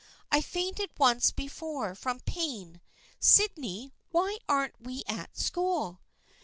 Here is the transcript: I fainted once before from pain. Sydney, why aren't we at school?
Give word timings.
I 0.31 0.41
fainted 0.41 0.89
once 0.97 1.29
before 1.29 1.93
from 1.93 2.21
pain. 2.21 2.81
Sydney, 3.19 3.93
why 4.09 4.39
aren't 4.49 4.81
we 4.81 5.03
at 5.07 5.37
school? 5.37 5.99